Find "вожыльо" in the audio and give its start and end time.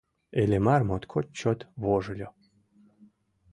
1.83-2.29